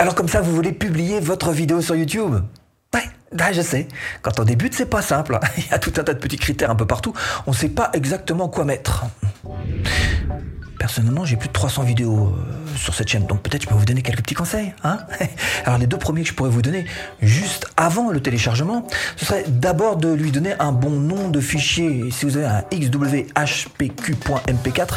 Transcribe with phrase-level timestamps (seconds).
[0.00, 2.36] Alors comme ça, vous voulez publier votre vidéo sur YouTube?
[2.94, 3.02] Ouais,
[3.32, 3.88] bah, je sais.
[4.22, 5.38] Quand on débute, c'est pas simple.
[5.56, 7.12] Il y a tout un tas de petits critères un peu partout.
[7.46, 9.06] On ne sait pas exactement quoi mettre.
[10.78, 13.84] Personnellement, j'ai plus de 300 vidéos euh, sur cette chaîne, donc peut-être je peux vous
[13.84, 14.72] donner quelques petits conseils.
[14.84, 14.98] Hein
[15.64, 16.84] Alors les deux premiers que je pourrais vous donner
[17.20, 18.86] juste avant le téléchargement,
[19.16, 22.10] ce serait d'abord de lui donner un bon nom de fichier.
[22.12, 24.88] Si vous avez un xwhpq.mp4,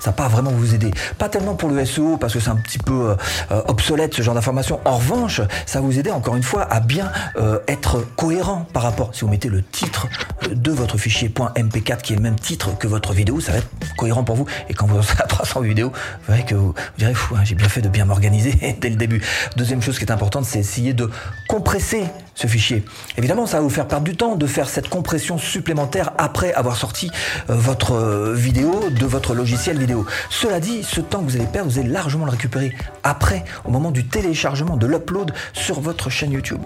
[0.00, 0.90] ça va pas vraiment vous aider.
[1.18, 3.16] Pas tellement pour le SEO parce que c'est un petit peu
[3.50, 4.80] euh, obsolète ce genre d'information.
[4.84, 8.82] En revanche, ça va vous aider encore une fois à bien euh, être cohérent par
[8.82, 9.14] rapport.
[9.14, 10.08] Si vous mettez le titre
[10.50, 13.68] de votre fichier .mp4 qui est le même titre que votre vidéo, ça va être
[13.96, 14.46] cohérent pour vous.
[14.68, 14.96] Et quand vous
[15.28, 18.90] 300 vidéos, vous verrez que vous, direz, hein, j'ai bien fait de bien m'organiser dès
[18.90, 19.22] le début.
[19.56, 21.10] Deuxième chose qui est importante, c'est essayer de
[21.48, 22.04] compresser
[22.34, 22.84] ce fichier.
[23.16, 26.76] Évidemment, ça va vous faire perdre du temps de faire cette compression supplémentaire après avoir
[26.76, 27.10] sorti
[27.50, 30.06] euh, votre euh, vidéo de votre logiciel vidéo.
[30.30, 33.70] Cela dit, ce temps que vous allez perdre, vous allez largement le récupérer après, au
[33.70, 36.60] moment du téléchargement, de l'upload sur votre chaîne YouTube.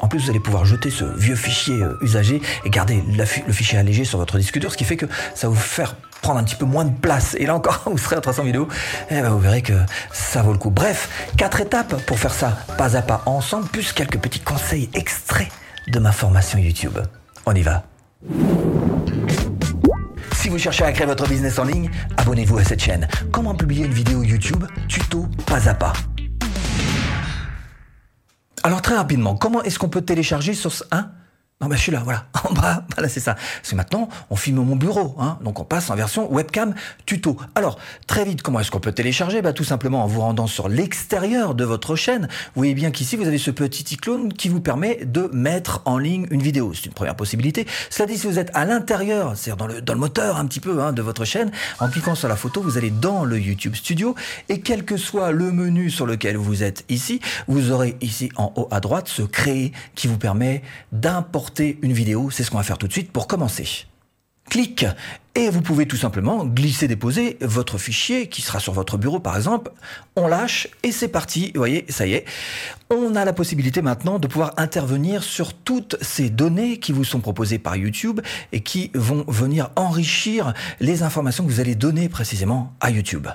[0.00, 3.78] En plus, vous allez pouvoir jeter ce vieux fichier euh, usagé et garder le fichier
[3.78, 6.44] allégé sur votre disque dur, ce qui fait que ça va vous faire prendre un
[6.44, 7.34] petit peu moins de place.
[7.38, 8.68] Et là encore, vous serez à 300 vidéos,
[9.10, 9.74] et eh ben vous verrez que
[10.12, 10.70] ça vaut le coup.
[10.70, 15.48] Bref, quatre étapes pour faire ça pas à pas ensemble, plus quelques petits conseils extraits
[15.88, 16.98] de ma formation YouTube.
[17.46, 17.84] On y va.
[20.34, 23.08] Si vous cherchez à créer votre business en ligne, abonnez-vous à cette chaîne.
[23.32, 24.64] Comment publier une vidéo YouTube?
[24.88, 25.92] Tuto pas à pas.
[28.68, 30.84] Alors très rapidement, comment est-ce qu'on peut télécharger sur ce...
[30.90, 31.08] Hein?
[31.60, 33.34] Non, ben je suis là, voilà, en bas, voilà, c'est ça.
[33.64, 36.72] C'est maintenant, on filme mon bureau, hein, donc on passe en version webcam
[37.04, 37.36] tuto.
[37.56, 39.42] Alors, très vite, comment est-ce qu'on peut télécharger?
[39.42, 42.28] Bah, Tout simplement en vous rendant sur l'extérieur de votre chaîne.
[42.54, 45.98] Vous voyez bien qu'ici, vous avez ce petit icône qui vous permet de mettre en
[45.98, 46.74] ligne une vidéo.
[46.74, 47.66] C'est une première possibilité.
[47.90, 50.60] Cela dit, si vous êtes à l'intérieur, c'est-à-dire dans le, dans le moteur un petit
[50.60, 53.74] peu hein, de votre chaîne, en cliquant sur la photo, vous allez dans le YouTube
[53.74, 54.14] Studio
[54.48, 58.52] et quel que soit le menu sur lequel vous êtes ici, vous aurez ici en
[58.54, 62.62] haut à droite ce créer qui vous permet d'importer une vidéo, c'est ce qu'on va
[62.62, 63.86] faire tout de suite pour commencer.
[64.48, 64.86] Clic
[65.34, 69.36] et vous pouvez tout simplement glisser déposer votre fichier qui sera sur votre bureau par
[69.36, 69.70] exemple.
[70.16, 71.52] On lâche et c'est parti.
[71.54, 72.24] Vous voyez, ça y est.
[72.90, 77.20] On a la possibilité maintenant de pouvoir intervenir sur toutes ces données qui vous sont
[77.20, 78.20] proposées par YouTube
[78.52, 83.28] et qui vont venir enrichir les informations que vous allez donner précisément à YouTube.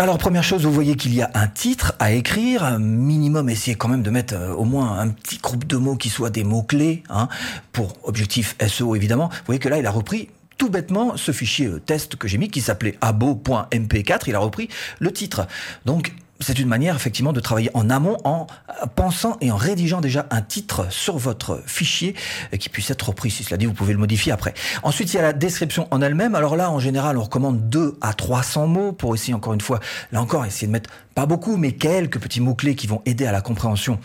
[0.00, 3.76] Alors première chose, vous voyez qu'il y a un titre à écrire, un minimum essayez
[3.76, 6.44] quand même de mettre euh, au moins un petit groupe de mots qui soient des
[6.44, 7.26] mots-clés, hein,
[7.72, 9.28] pour objectif SEO évidemment.
[9.28, 12.38] Vous voyez que là, il a repris tout bêtement ce fichier euh, test que j'ai
[12.38, 14.68] mis qui s'appelait abo.mp4, il a repris
[15.00, 15.48] le titre.
[15.84, 18.46] Donc c'est une manière effectivement de travailler en amont en
[18.94, 22.14] pensant et en rédigeant déjà un titre sur votre fichier
[22.58, 23.30] qui puisse être repris.
[23.30, 24.54] Si cela dit, vous pouvez le modifier après.
[24.82, 26.34] Ensuite, il y a la description en elle-même.
[26.34, 29.80] Alors là, en général, on recommande 2 à 300 mots pour essayer encore une fois,
[30.12, 33.32] là encore, essayer de mettre pas beaucoup, mais quelques petits mots-clés qui vont aider à
[33.32, 33.98] la compréhension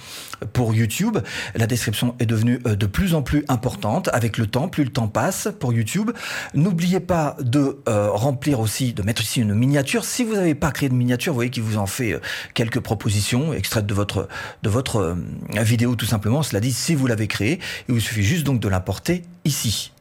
[0.52, 1.20] pour YouTube.
[1.54, 4.90] La description est devenue euh, de plus en plus importante avec le temps, plus le
[4.90, 6.10] temps passe pour YouTube.
[6.56, 10.06] N'oubliez pas de euh, remplir aussi, de mettre ici une miniature.
[10.06, 12.20] Si vous n'avez pas créé de miniature, vous voyez qu'il vous en fait euh,
[12.54, 14.28] quelques propositions extraites de votre,
[14.64, 15.18] de votre
[15.62, 16.44] vidéo tout simplement.
[16.44, 19.92] Cela dit, si vous l'avez créé, il vous suffit juste donc de l'importer ici.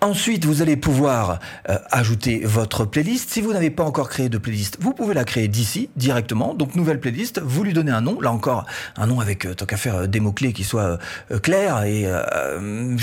[0.00, 3.30] Ensuite, vous allez pouvoir euh, ajouter votre playlist.
[3.30, 6.54] Si vous n'avez pas encore créé de playlist, vous pouvez la créer d'ici directement.
[6.54, 8.20] Donc nouvelle playlist, vous lui donnez un nom.
[8.20, 8.64] Là encore,
[8.96, 10.98] un nom avec euh, tant qu'à faire euh, des mots clés qui soient
[11.42, 12.06] clairs et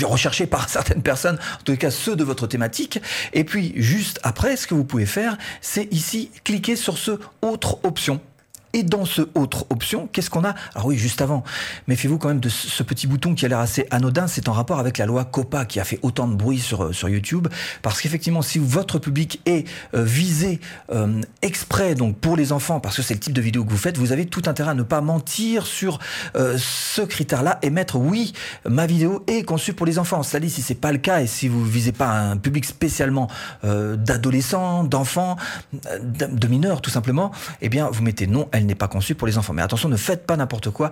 [0.02, 3.00] recherchés par certaines personnes, en tout cas ceux de votre thématique.
[3.32, 7.78] Et puis juste après, ce que vous pouvez faire, c'est ici cliquer sur ce autre
[7.84, 8.20] option.
[8.72, 10.54] Et dans ce autre option, qu'est-ce qu'on a?
[10.74, 11.42] Alors oui, juste avant,
[11.88, 14.28] méfiez-vous quand même de ce petit bouton qui a l'air assez anodin.
[14.28, 16.92] C'est en rapport avec la loi COPA qui a fait autant de bruit sur, euh,
[16.92, 17.48] sur YouTube.
[17.82, 20.60] Parce qu'effectivement, si votre public est euh, visé
[20.92, 23.76] euh, exprès donc pour les enfants, parce que c'est le type de vidéo que vous
[23.76, 25.98] faites, vous avez tout intérêt à ne pas mentir sur
[26.34, 28.32] ce critère-là et mettre oui,
[28.68, 30.22] ma vidéo est conçue pour les enfants.
[30.40, 33.28] Dit, si c'est pas le cas et si vous visez pas un public spécialement
[33.62, 35.36] d'adolescents, d'enfants,
[35.72, 39.56] de mineurs tout simplement, eh bien vous mettez non n'est pas conçue pour les enfants.
[39.58, 40.90] Attention, ne faites pas n'importe quoi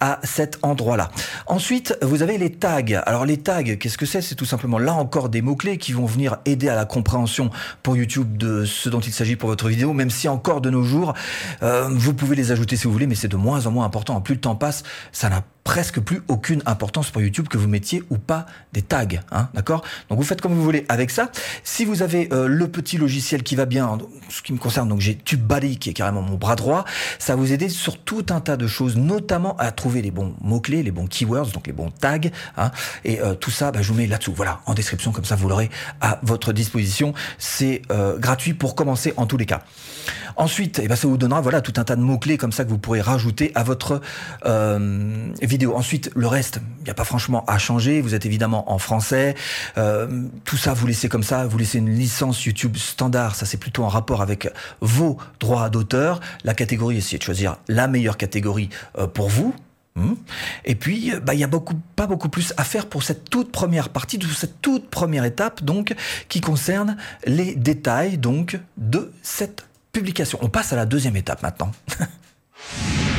[0.00, 1.10] à cet endroit-là.
[1.46, 2.82] Ensuite, vous avez les tags.
[3.06, 4.20] Alors les tags, qu'est-ce que c'est?
[4.20, 7.50] C'est tout simplement là encore des mots-clés qui vont venir aider à la compréhension
[7.82, 10.82] pour YouTube de ce dont il s'agit pour votre vidéo, même si encore de nos
[10.82, 11.14] jours,
[11.62, 14.20] euh, vous pouvez les ajouter si vous voulez, mais c'est de moins en moins important.
[14.20, 14.82] Plus le temps passe,
[15.12, 19.06] ça n'a presque plus aucune importance pour YouTube que vous mettiez ou pas des tags,
[19.30, 19.84] hein, d'accord?
[20.08, 21.30] Donc vous faites comme vous voulez avec ça.
[21.64, 23.98] Si vous avez euh, le petit logiciel qui va bien,
[24.28, 26.84] ce qui me concerne, donc j'ai TubeBuddy qui est carrément mon bras droit,
[27.18, 30.82] ça vous aider sur tout un tas de choses, notamment à trouver les bons mots-clés,
[30.82, 32.18] les bons keywords, donc les bons tags,
[32.56, 32.70] hein,
[33.04, 35.48] et euh, tout ça, bah, je vous mets là-dessous, voilà, en description, comme ça vous
[35.48, 35.70] l'aurez
[36.00, 37.14] à votre disposition.
[37.38, 39.62] C'est euh, gratuit pour commencer en tous les cas.
[40.36, 42.70] Ensuite, eh ben, ça vous donnera voilà tout un tas de mots-clés comme ça que
[42.70, 44.00] vous pourrez rajouter à votre
[45.42, 45.59] vidéo.
[45.66, 48.00] Ensuite, le reste, il n'y a pas franchement à changer.
[48.00, 49.34] Vous êtes évidemment en français.
[49.78, 51.46] Euh, tout ça, vous laissez comme ça.
[51.46, 53.34] Vous laissez une licence YouTube standard.
[53.34, 54.48] Ça, c'est plutôt en rapport avec
[54.80, 56.20] vos droits d'auteur.
[56.44, 58.68] La catégorie, essayez de choisir la meilleure catégorie
[58.98, 59.54] euh, pour vous.
[59.96, 60.14] Hmm.
[60.64, 61.48] Et puis, euh, bah, il y a
[61.96, 65.64] pas beaucoup plus à faire pour cette toute première partie, de cette toute première étape,
[65.64, 65.94] donc,
[66.28, 66.96] qui concerne
[67.26, 70.38] les détails, donc, de cette publication.
[70.42, 71.72] On passe à la deuxième étape maintenant.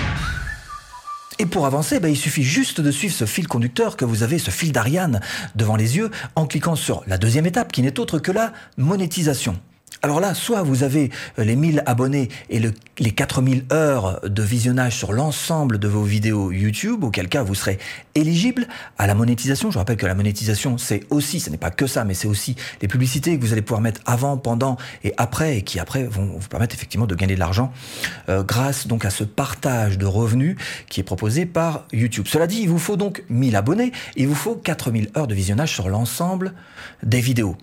[1.42, 4.38] Et pour avancer, bah, il suffit juste de suivre ce fil conducteur que vous avez,
[4.38, 5.22] ce fil d'Ariane
[5.56, 9.60] devant les yeux, en cliquant sur la deuxième étape qui n'est autre que la monétisation.
[10.04, 14.96] Alors là, soit vous avez euh, les 1000 abonnés et les 4000 heures de visionnage
[14.98, 17.78] sur l'ensemble de vos vidéos YouTube, auquel cas vous serez
[18.16, 18.68] éligible
[18.98, 19.70] à la monétisation.
[19.70, 22.56] Je rappelle que la monétisation, c'est aussi, ce n'est pas que ça, mais c'est aussi
[22.82, 26.26] les publicités que vous allez pouvoir mettre avant, pendant et après, et qui après vont
[26.36, 27.72] vous permettre effectivement de gagner de l'argent
[28.28, 30.58] euh, grâce donc à ce partage de revenus
[30.90, 32.26] qui est proposé par YouTube.
[32.28, 35.36] Cela dit, il vous faut donc 1000 abonnés, et il vous faut 4000 heures de
[35.36, 36.54] visionnage sur l'ensemble
[37.04, 37.56] des vidéos.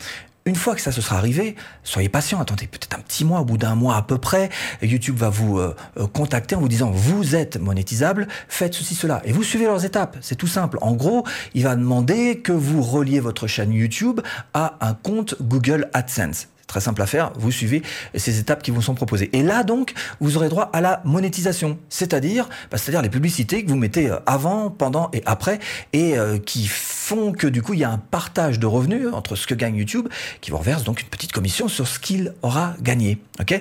[0.49, 3.45] Une fois que ça se sera arrivé, soyez patient, attendez peut-être un petit mois, au
[3.45, 4.49] bout d'un mois à peu près,
[4.81, 9.21] YouTube va vous euh, euh, contacter en vous disant vous êtes monétisable, faites ceci, cela.
[9.27, 10.79] Et vous suivez leurs étapes, c'est tout simple.
[10.81, 14.23] En gros, il va demander que vous reliez votre chaîne YouTube
[14.55, 16.49] à un compte Google AdSense.
[16.69, 17.82] Très simple à faire, vous suivez
[18.15, 19.31] ces étapes qui vous sont proposées.
[19.32, 23.70] Et là donc, vous aurez droit à la monétisation, c'est-à-dire, bah, c'est-à-dire les publicités que
[23.70, 25.61] vous mettez euh, avant, pendant et après,
[25.94, 29.35] et euh, qui font que du coup il y a un partage de revenus entre
[29.35, 30.09] ce que gagne YouTube,
[30.43, 33.17] qui vous reverse donc une petite commission sur ce qu'il aura gagné.
[33.41, 33.59] Ok?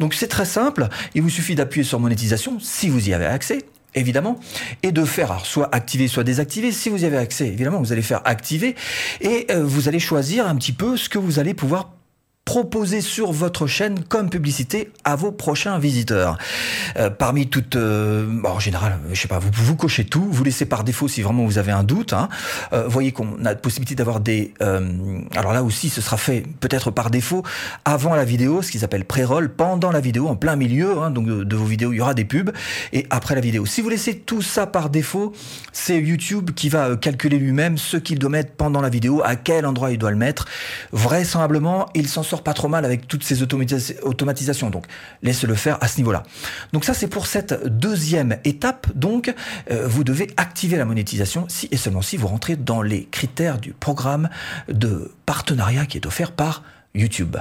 [0.00, 0.88] Donc c'est très simple.
[1.14, 3.60] Il vous suffit d'appuyer sur monétisation si vous y avez accès
[3.94, 4.38] évidemment,
[4.82, 6.72] et de faire soit activer, soit désactiver.
[6.72, 8.76] Si vous y avez accès, évidemment, vous allez faire activer,
[9.20, 11.97] et euh, vous allez choisir un petit peu ce que vous allez pouvoir
[12.48, 16.38] proposer sur votre chaîne comme publicité à vos prochains visiteurs.
[16.96, 20.64] Euh, parmi toutes, euh, en général, je sais pas, vous vous cochez tout, vous laissez
[20.64, 22.14] par défaut si vraiment vous avez un doute.
[22.14, 22.30] Hein.
[22.72, 24.80] Euh, voyez qu'on a la possibilité d'avoir des, euh,
[25.36, 27.42] alors là aussi, ce sera fait peut-être par défaut
[27.84, 31.26] avant la vidéo, ce qu'ils appellent pré-roll, pendant la vidéo, en plein milieu, hein, donc
[31.26, 32.52] de, vos vidéos, il y aura des pubs
[32.94, 33.66] et après la vidéo.
[33.66, 35.34] Si vous laissez tout ça par défaut,
[35.72, 39.66] c'est YouTube qui va calculer lui-même ce qu'il doit mettre pendant la vidéo, à quel
[39.66, 40.46] endroit il doit le mettre.
[40.92, 44.70] Vraisemblablement, il s'en sort pas trop mal avec toutes ces automatisations.
[44.70, 44.86] Donc,
[45.22, 46.22] laissez-le faire à ce niveau-là.
[46.72, 48.88] Donc ça, c'est pour cette deuxième étape.
[48.94, 49.34] Donc,
[49.70, 53.58] euh, vous devez activer la monétisation si et seulement si vous rentrez dans les critères
[53.58, 54.28] du programme
[54.68, 56.62] de partenariat qui est offert par
[56.94, 57.36] YouTube.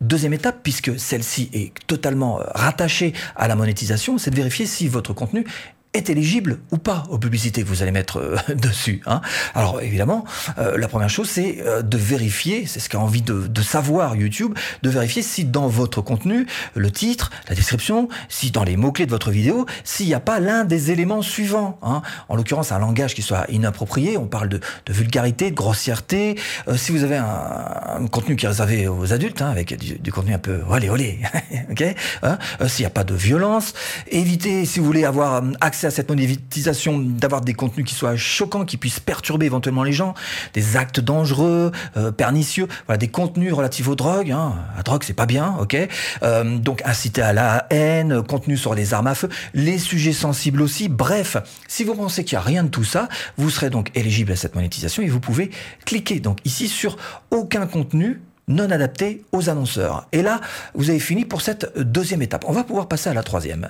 [0.00, 4.88] Deuxième étape, puisque celle-ci est totalement euh, rattachée à la monétisation, c'est de vérifier si
[4.88, 5.46] votre contenu
[5.94, 9.00] est éligible ou pas aux publicités que vous allez mettre euh, dessus.
[9.06, 9.20] Hein.
[9.54, 10.24] Alors évidemment,
[10.58, 14.16] euh, la première chose, c'est euh, de vérifier, c'est ce qu'a envie de, de, savoir
[14.16, 19.06] YouTube, de vérifier si dans votre contenu, le titre, la description, si dans les mots-clés
[19.06, 21.78] de votre vidéo, s'il n'y a pas l'un des éléments suivants.
[21.82, 22.02] Hein.
[22.28, 26.36] En l'occurrence, un langage qui soit inapproprié, on parle de, de vulgarité, de grossièreté.
[26.76, 30.34] si vous avez un, un, contenu qui est réservé aux adultes, hein, avec du, contenu
[30.34, 31.20] un peu olé olé,
[31.70, 31.84] ok
[32.22, 33.74] hein, S'il n'y a pas de violence,
[34.08, 38.64] évitez, si vous voulez avoir accès à cette monétisation d'avoir des contenus qui soient choquants,
[38.64, 40.14] qui puissent perturber éventuellement les gens,
[40.52, 44.30] des actes dangereux, euh, pernicieux, voilà, des contenus relatifs aux drogues.
[44.30, 44.54] Hein.
[44.76, 45.76] La drogue, c'est pas bien, ok.
[46.22, 50.62] Euh, donc inciter à la haine, contenu sur les armes à feu, les sujets sensibles
[50.62, 50.88] aussi.
[50.88, 51.36] Bref,
[51.68, 54.36] si vous pensez qu'il n'y a rien de tout ça, vous serez donc éligible à
[54.36, 55.50] cette monétisation et vous pouvez
[55.84, 56.96] cliquer donc ici sur
[57.30, 60.06] aucun contenu non adapté aux annonceurs.
[60.12, 60.40] Et là,
[60.74, 62.44] vous avez fini pour cette deuxième étape.
[62.46, 63.68] On va pouvoir passer à la troisième.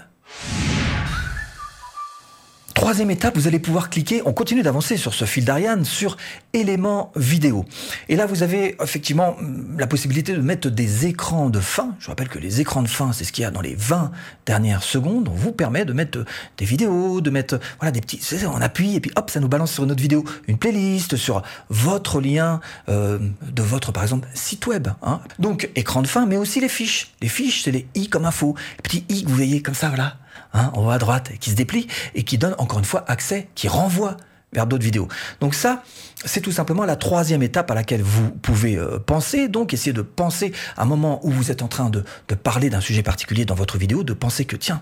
[2.84, 6.18] Troisième étape, vous allez pouvoir cliquer, on continue d'avancer sur ce fil d'Ariane, sur
[6.52, 7.64] éléments vidéo.
[8.10, 11.96] Et là, vous avez effectivement mm, la possibilité de mettre des écrans de fin.
[11.98, 14.10] Je rappelle que les écrans de fin, c'est ce qu'il y a dans les 20
[14.44, 15.30] dernières secondes.
[15.32, 16.26] On vous permet de mettre
[16.58, 18.20] des vidéos, de mettre voilà des petits...
[18.46, 21.40] On appuie et puis hop, ça nous balance sur une autre vidéo, une playlist, sur
[21.70, 22.60] votre lien
[22.90, 23.18] euh,
[23.50, 24.88] de votre, par exemple, site web.
[25.02, 25.22] Hein.
[25.38, 27.14] Donc, écran de fin, mais aussi les fiches.
[27.22, 28.54] Les fiches, c'est les i comme info.
[28.76, 30.18] Les petits i que vous voyez comme ça, voilà
[30.52, 33.48] Hein, en haut à droite, qui se déplie et qui donne encore une fois accès,
[33.54, 34.16] qui renvoie
[34.52, 35.08] vers d'autres vidéos.
[35.40, 35.82] Donc ça,
[36.24, 39.48] c'est tout simplement la troisième étape à laquelle vous pouvez euh, penser.
[39.48, 42.04] Donc, essayez de penser à un moment où vous êtes en train de,
[42.42, 44.80] parler d'un sujet particulier dans votre vidéo, de penser que tiens,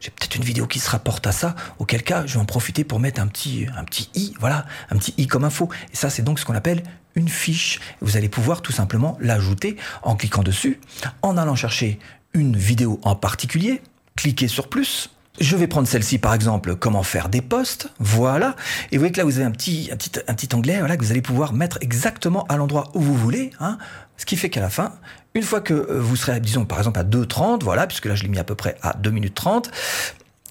[0.00, 1.54] j'ai peut-être une vidéo qui se rapporte à ça.
[1.78, 4.96] Auquel cas, je vais en profiter pour mettre un petit, un petit i, voilà, un
[4.96, 5.68] petit i comme info.
[5.92, 6.82] Et ça, c'est donc ce qu'on appelle
[7.14, 7.80] une fiche.
[8.00, 10.80] Vous allez pouvoir tout simplement l'ajouter en cliquant dessus,
[11.22, 11.98] en allant chercher
[12.34, 13.82] une vidéo en particulier,
[14.16, 18.54] cliquez sur plus, je vais prendre celle-ci par exemple, comment faire des posts, voilà.
[18.90, 20.96] Et vous voyez que là vous avez un petit, un petit, un petit onglet voilà,
[20.96, 23.50] que vous allez pouvoir mettre exactement à l'endroit où vous voulez.
[23.60, 23.78] Hein.
[24.16, 24.92] Ce qui fait qu'à la fin,
[25.34, 28.22] une fois que euh, vous serez, disons par exemple à 2.30, voilà, puisque là je
[28.22, 29.70] l'ai mis à peu près à 2 minutes 30,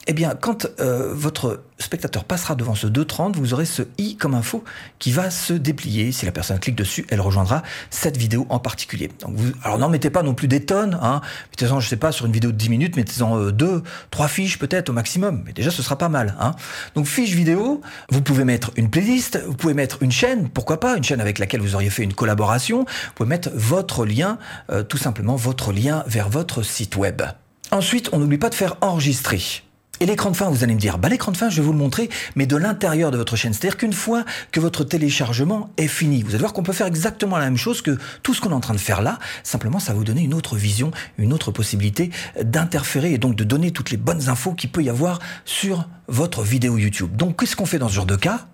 [0.07, 4.33] eh bien, quand euh, votre spectateur passera devant ce 2.30, vous aurez ce i comme
[4.33, 4.63] info
[4.97, 6.11] qui va se déplier.
[6.11, 9.11] Si la personne clique dessus, elle rejoindra cette vidéo en particulier.
[9.19, 10.97] Donc alors n'en mettez pas non plus des tonnes.
[11.03, 11.21] Hein.
[11.51, 14.57] Mettez-en, je sais pas, sur une vidéo de 10 minutes, mettez-en euh, deux, trois fiches
[14.57, 15.43] peut-être au maximum.
[15.45, 16.35] Mais déjà, ce sera pas mal.
[16.39, 16.55] Hein.
[16.95, 20.97] Donc fiche vidéo, vous pouvez mettre une playlist, vous pouvez mettre une chaîne, pourquoi pas,
[20.97, 22.79] une chaîne avec laquelle vous auriez fait une collaboration.
[22.79, 24.39] Vous pouvez mettre votre lien,
[24.71, 27.21] euh, tout simplement votre lien vers votre site web.
[27.69, 29.63] Ensuite, on n'oublie pas de faire enregistrer.
[30.01, 31.73] Et l'écran de fin, vous allez me dire, bah, l'écran de fin, je vais vous
[31.73, 33.53] le montrer, mais de l'intérieur de votre chaîne.
[33.53, 37.37] C'est-à-dire qu'une fois que votre téléchargement est fini, vous allez voir qu'on peut faire exactement
[37.37, 39.19] la même chose que tout ce qu'on est en train de faire là.
[39.43, 40.89] Simplement, ça va vous donner une autre vision,
[41.19, 42.09] une autre possibilité
[42.43, 46.41] d'interférer et donc de donner toutes les bonnes infos qu'il peut y avoir sur votre
[46.41, 47.15] vidéo YouTube.
[47.15, 48.47] Donc, qu'est-ce qu'on fait dans ce genre de cas?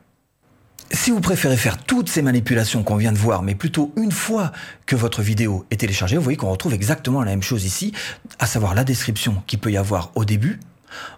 [0.92, 4.52] Si vous préférez faire toutes ces manipulations qu'on vient de voir, mais plutôt une fois
[4.86, 7.94] que votre vidéo est téléchargée, vous voyez qu'on retrouve exactement la même chose ici,
[8.38, 10.60] à savoir la description qu'il peut y avoir au début,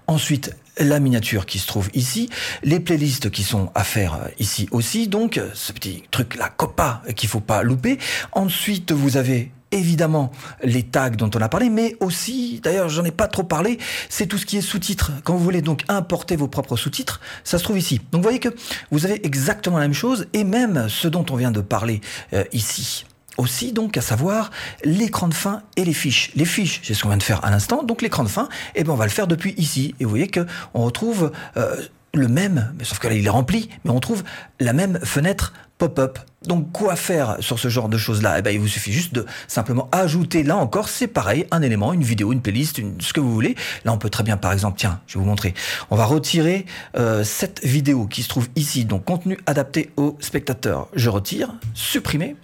[0.07, 2.29] Ensuite, la miniature qui se trouve ici,
[2.63, 6.49] les playlists qui sont à faire euh, ici aussi, donc euh, ce petit truc la
[6.49, 7.97] copa qu'il faut pas louper.
[8.31, 10.31] Ensuite, vous avez évidemment
[10.63, 13.77] les tags dont on a parlé, mais aussi, d'ailleurs j'en ai pas trop parlé,
[14.09, 15.11] c'est tout ce qui est sous-titres.
[15.23, 17.99] Quand vous voulez donc importer vos propres sous-titres, ça se trouve ici.
[18.11, 18.49] Donc vous voyez que
[18.91, 22.01] vous avez exactement la même chose, et même ce dont on vient de parler
[22.33, 23.05] euh, ici
[23.39, 24.51] aussi donc à savoir
[24.83, 26.31] l'écran de fin et les fiches.
[26.35, 28.83] Les fiches, c'est ce qu'on vient de faire à l'instant, donc l'écran de fin, eh
[28.83, 29.95] ben on va le faire depuis ici.
[29.99, 31.75] Et vous voyez que on retrouve euh,
[32.13, 34.23] le même, sauf que là il est rempli, mais on trouve
[34.59, 36.19] la même fenêtre pop-up.
[36.45, 38.39] Donc quoi faire sur ce genre de choses-là?
[38.39, 41.93] Eh ben il vous suffit juste de simplement ajouter là encore, c'est pareil, un élément,
[41.93, 43.55] une vidéo, une playlist, ce que vous voulez.
[43.85, 45.53] Là on peut très bien par exemple, tiens, je vais vous montrer.
[45.89, 46.65] On va retirer
[46.97, 50.89] euh, cette vidéo qui se trouve ici, donc contenu adapté au spectateur.
[50.93, 52.35] Je retire, supprimer.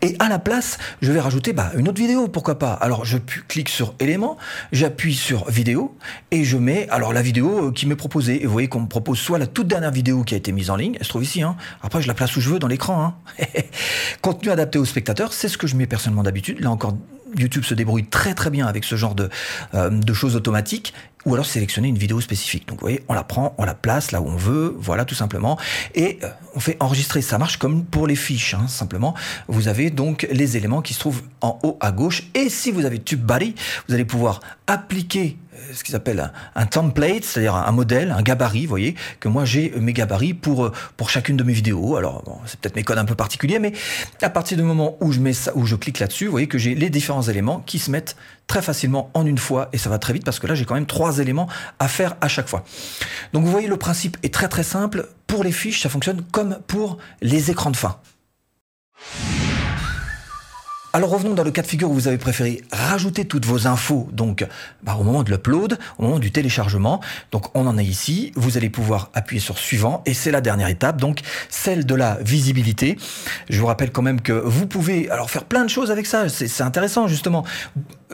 [0.00, 2.72] Et à la place, je vais rajouter bah, une autre vidéo, pourquoi pas.
[2.72, 4.36] Alors je clique sur éléments,
[4.72, 5.96] j'appuie sur vidéo
[6.30, 8.42] et je mets alors la vidéo euh, qui m'est proposée.
[8.42, 10.70] Et vous voyez qu'on me propose soit la toute dernière vidéo qui a été mise
[10.70, 11.42] en ligne, elle se trouve ici.
[11.42, 11.56] Hein.
[11.82, 13.02] Après je la place où je veux dans l'écran.
[13.04, 13.44] Hein.
[14.22, 16.60] Contenu adapté au spectateur, c'est ce que je mets personnellement d'habitude.
[16.60, 16.96] Là encore,
[17.36, 19.28] YouTube se débrouille très très bien avec ce genre de,
[19.74, 20.92] euh, de choses automatiques
[21.24, 22.66] ou alors sélectionner une vidéo spécifique.
[22.68, 25.14] Donc vous voyez, on la prend, on la place là où on veut, voilà tout
[25.14, 25.58] simplement,
[25.94, 27.22] et euh, on fait enregistrer.
[27.22, 29.14] Ça marche comme pour les fiches, hein, simplement.
[29.48, 32.84] Vous avez donc les éléments qui se trouvent en haut à gauche, et si vous
[32.84, 33.54] avez TubeBuddy,
[33.88, 38.62] vous allez pouvoir appliquer euh, ce qu'ils appellent un, template, c'est-à-dire un, modèle, un gabarit,
[38.62, 41.96] vous voyez, que moi j'ai mes gabarits pour, euh, pour chacune de mes vidéos.
[41.96, 43.72] Alors, bon, c'est peut-être mes codes un peu particuliers, mais
[44.20, 46.58] à partir du moment où je mets ça, où je clique là-dessus, vous voyez que
[46.58, 48.16] j'ai les différents éléments qui se mettent
[48.52, 50.74] très facilement en une fois, et ça va très vite parce que là j'ai quand
[50.74, 52.64] même trois éléments à faire à chaque fois.
[53.32, 55.08] Donc vous voyez, le principe est très très simple.
[55.26, 57.96] Pour les fiches, ça fonctionne comme pour les écrans de fin.
[60.94, 64.10] Alors revenons dans le cas de figure où vous avez préféré rajouter toutes vos infos
[64.12, 64.46] donc
[64.82, 67.00] bah, au moment de l'upload, au moment du téléchargement.
[67.30, 70.68] Donc on en est ici, vous allez pouvoir appuyer sur suivant et c'est la dernière
[70.68, 72.98] étape, donc celle de la visibilité.
[73.48, 76.28] Je vous rappelle quand même que vous pouvez alors faire plein de choses avec ça,
[76.28, 77.42] c'est intéressant justement.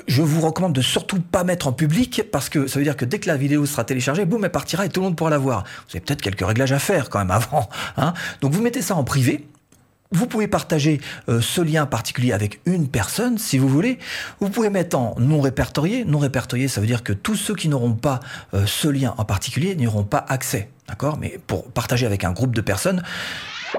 [0.06, 3.04] Je vous recommande de surtout pas mettre en public parce que ça veut dire que
[3.04, 5.38] dès que la vidéo sera téléchargée, boum, elle partira et tout le monde pourra la
[5.38, 5.64] voir.
[5.88, 7.68] Vous avez peut-être quelques réglages à faire quand même avant.
[7.96, 9.48] Hein donc vous mettez ça en privé,
[10.10, 13.98] vous pouvez partager euh, ce lien particulier avec une personne, si vous voulez.
[14.40, 16.04] Vous pouvez mettre en non répertorié.
[16.04, 18.20] Non répertorié, ça veut dire que tous ceux qui n'auront pas
[18.54, 20.70] euh, ce lien en particulier n'auront pas accès.
[20.88, 21.18] D'accord?
[21.18, 23.02] Mais pour partager avec un groupe de personnes,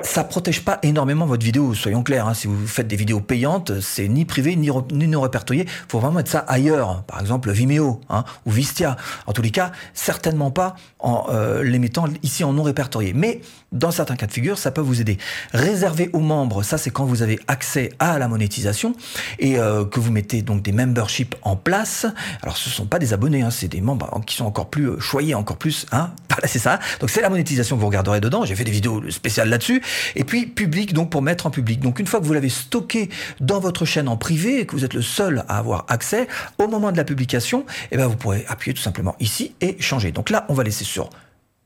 [0.03, 2.27] ça protège pas énormément votre vidéo, soyons clairs.
[2.27, 2.33] Hein.
[2.33, 4.69] si vous faites des vidéos payantes, c'est ni privé ni,
[5.07, 5.63] non répertorié.
[5.63, 8.97] Il faut vraiment mettre ça ailleurs, par exemple Vimeo hein, ou Vistia.
[9.25, 13.13] En tous les cas, certainement pas en euh, les mettant ici en non répertorié.
[13.13, 15.17] Mais dans certains cas de figure, ça peut vous aider.
[15.53, 18.93] Réservé aux membres, ça c'est quand vous avez accès à la monétisation
[19.37, 22.05] et euh, que vous mettez donc des memberships en place.
[22.41, 24.99] Alors ce sont pas des abonnés, hein, c'est des membres qui sont encore plus euh,
[24.99, 25.85] choyés, encore plus.
[25.91, 26.11] Hein.
[26.29, 26.79] Voilà, c'est ça.
[26.99, 28.45] Donc c'est la monétisation que vous regarderez dedans.
[28.45, 29.81] J'ai fait des vidéos spéciales là-dessus.
[30.15, 31.81] Et puis public, donc pour mettre en public.
[31.81, 33.09] Donc une fois que vous l'avez stocké
[33.41, 36.67] dans votre chaîne en privé et que vous êtes le seul à avoir accès, au
[36.67, 40.11] moment de la publication, eh ben vous pourrez appuyer tout simplement ici et changer.
[40.11, 41.09] Donc là, on va laisser sur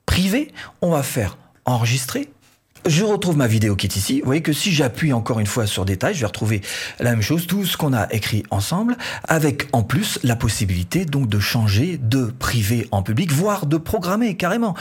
[0.05, 2.29] privé, on va faire enregistrer.
[2.85, 4.19] Je retrouve ma vidéo qui est ici.
[4.19, 6.61] Vous voyez que si j'appuie encore une fois sur détail, je vais retrouver
[6.99, 11.29] la même chose, tout ce qu'on a écrit ensemble, avec en plus la possibilité donc
[11.29, 14.75] de changer de privé en public, voire de programmer carrément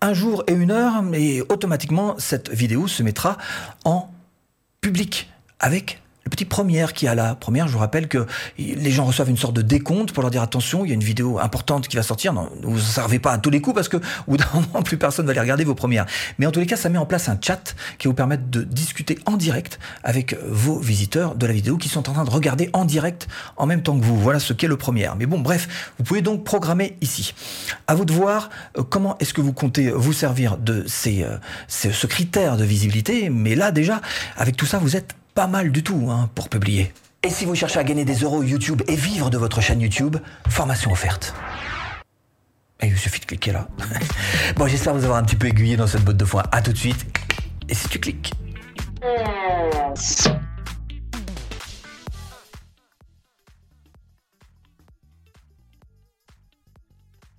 [0.00, 3.36] un jour et une heure, et automatiquement cette vidéo se mettra
[3.84, 4.08] en
[4.80, 7.68] public avec petite première qui a la première.
[7.68, 8.26] Je vous rappelle que
[8.58, 11.04] les gens reçoivent une sorte de décompte pour leur dire attention, il y a une
[11.04, 12.32] vidéo importante qui va sortir.
[12.62, 14.96] Vous ne servez pas à tous les coups parce que au bout d'un moment, plus
[14.96, 16.06] personne va aller regarder vos premières.
[16.38, 18.62] Mais en tous les cas, ça met en place un chat qui vous permet de
[18.62, 22.70] discuter en direct avec vos visiteurs de la vidéo qui sont en train de regarder
[22.72, 24.18] en direct en même temps que vous.
[24.18, 25.10] Voilà ce qu'est le premier.
[25.18, 27.34] Mais bon, bref, vous pouvez donc programmer ici.
[27.86, 31.36] À vous de voir euh, comment est-ce que vous comptez vous servir de ces, euh,
[31.68, 33.30] ce critère de visibilité.
[33.30, 34.00] Mais là, déjà,
[34.36, 36.92] avec tout ça, vous êtes pas mal du tout hein, pour publier.
[37.22, 40.16] Et si vous cherchez à gagner des euros YouTube et vivre de votre chaîne YouTube,
[40.48, 41.34] formation offerte.
[42.80, 43.68] Et il suffit de cliquer là.
[44.56, 46.44] bon, j'espère vous avoir un petit peu aiguillé dans cette botte de foin.
[46.50, 47.06] À tout de suite.
[47.68, 48.32] Et si tu cliques